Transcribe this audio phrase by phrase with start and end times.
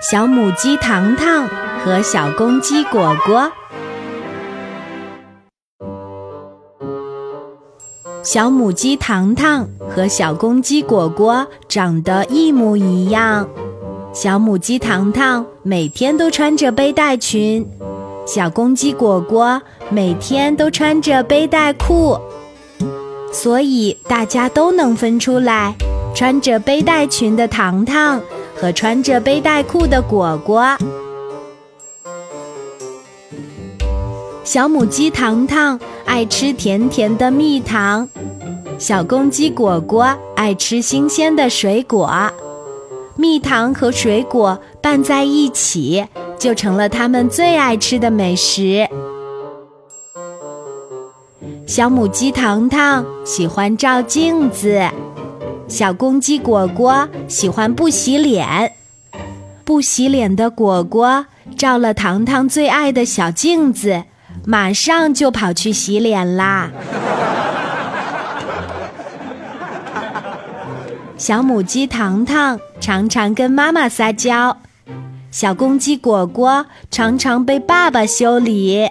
[0.00, 1.48] 小母鸡糖糖
[1.84, 3.50] 和小公鸡果果。
[8.22, 13.48] 小母鸡糖糖和小公鸡果果长得一模一样。
[14.12, 17.68] 小母鸡糖糖每天都穿着背带裙，
[18.24, 22.16] 小公鸡果果每天都穿着背带裤，
[23.32, 25.74] 所以大家都能分出来，
[26.14, 28.20] 穿着背带裙的糖糖
[28.60, 30.76] 和穿着背带裤的果果。
[34.44, 38.08] 小母鸡糖糖爱吃甜甜的蜜糖，
[38.78, 42.10] 小公鸡果果爱吃新鲜的水果。
[43.14, 46.06] 蜜糖和水果拌在一起，
[46.38, 48.88] 就成了它们最爱吃的美食。
[51.66, 54.88] 小母鸡糖糖喜欢照镜子，
[55.68, 58.72] 小公鸡果果喜欢不洗脸。
[59.64, 64.04] 不洗脸的果果照了糖糖最爱的小镜子，
[64.46, 66.70] 马上就跑去洗脸啦。
[71.18, 74.56] 小母鸡糖糖常常跟妈妈撒娇，
[75.30, 78.88] 小公鸡果果常常被爸爸修理。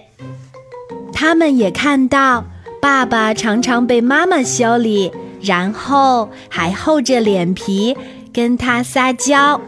[1.12, 2.44] 他们也看到
[2.80, 5.12] 爸爸常常被妈妈修理，
[5.48, 7.96] 然后还厚着脸皮
[8.34, 9.60] 跟他撒娇。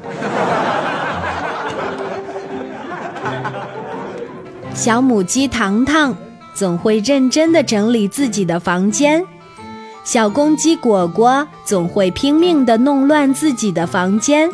[4.73, 6.15] 小母鸡糖糖
[6.53, 9.25] 总会认真的整理自己的房间。
[10.03, 14.49] 小公鸡果果总会拼命的弄乱自己的房间。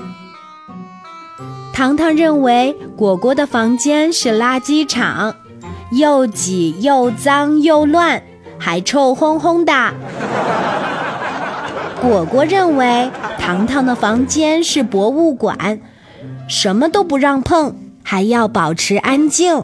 [1.73, 5.33] 糖糖认为果果的房间是垃圾场，
[5.91, 8.21] 又挤又脏又乱，
[8.57, 9.93] 还臭烘烘的。
[12.01, 15.79] 果果认为糖糖的房间是博物馆，
[16.47, 19.63] 什么都不让碰，还要保持安静。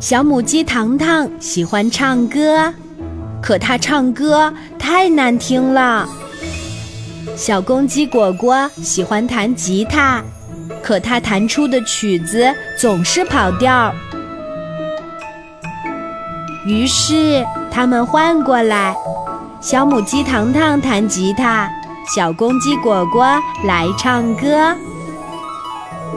[0.00, 2.72] 小母鸡糖糖喜欢唱歌。
[3.42, 6.08] 可它唱歌太难听了。
[7.34, 10.22] 小公鸡果果喜欢弹吉他，
[10.80, 13.92] 可它弹出的曲子总是跑调。
[16.64, 18.94] 于是他们换过来，
[19.62, 21.70] 小母鸡糖糖弹吉他，
[22.16, 23.24] 小公鸡果果
[23.64, 24.76] 来唱歌。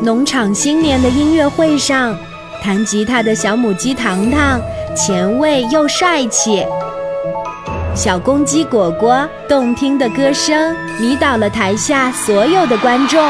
[0.02, 2.18] 农场新年的音乐会上，
[2.64, 4.60] 弹吉他的小母鸡糖糖
[4.98, 6.66] 前卫又帅气。
[7.94, 13.24] 小公鸡果果动听的歌声迷倒了台下所有的观众。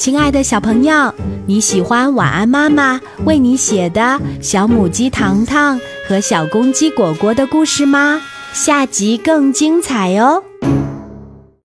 [0.00, 5.78] 亲爱的小朋友，你喜欢晚安妈妈为你写的小母鸡糖糖
[6.08, 8.18] 和小公鸡果果的故事吗？
[8.54, 10.42] 下集更精彩哦！